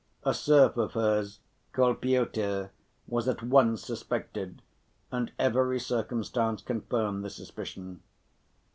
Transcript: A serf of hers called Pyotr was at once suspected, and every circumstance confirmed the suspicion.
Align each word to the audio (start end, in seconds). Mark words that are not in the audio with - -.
A 0.23 0.33
serf 0.33 0.77
of 0.77 0.93
hers 0.93 1.41
called 1.73 2.01
Pyotr 2.01 2.71
was 3.07 3.27
at 3.27 3.43
once 3.43 3.83
suspected, 3.83 4.63
and 5.11 5.31
every 5.37 5.79
circumstance 5.79 6.63
confirmed 6.63 7.23
the 7.23 7.29
suspicion. 7.29 8.01